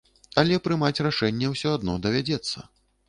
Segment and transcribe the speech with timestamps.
[0.41, 2.67] Але прымаць рашэнне ўсё адно давядзецца.